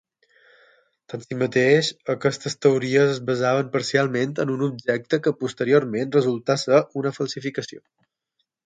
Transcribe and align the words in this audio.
Tanmateix, 1.13 1.89
aquestes 2.13 2.57
teories 2.67 3.11
es 3.11 3.19
basaven 3.29 3.71
parcialment 3.77 4.35
en 4.45 4.57
un 4.57 4.65
objecte 4.71 5.23
que 5.27 5.37
posteriorment 5.45 6.19
resultà 6.21 6.59
ser 6.67 6.83
una 7.05 7.15
falsificació. 7.21 7.87